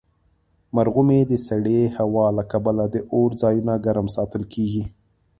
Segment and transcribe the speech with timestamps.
[0.75, 4.83] مرغومی د سړې هوا له کبله د اور ځایونه ګرم ساتل کیږي.